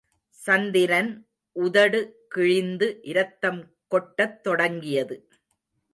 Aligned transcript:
சந்திரன் 0.29 1.27
உதடு 1.51 2.25
கிழிந்து 2.27 2.99
இரத்தம்கொட்டத் 3.03 4.41
தொடங்கியது. 4.41 5.27